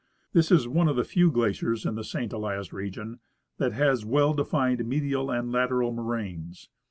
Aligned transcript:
This 0.33 0.51
is 0.51 0.67
one 0.67 0.87
of 0.87 0.95
the 0.95 1.03
few 1.03 1.29
glaciers 1.29 1.85
in 1.85 1.93
the 1.93 2.03
St. 2.03 2.33
Elias 2.33 2.73
region 2.73 3.19
that 3.59 3.73
has 3.73 4.03
well 4.03 4.33
defined 4.33 4.83
medial 4.83 5.29
and 5.29 5.51
lateral 5.51 5.91
moraines. 5.91 6.69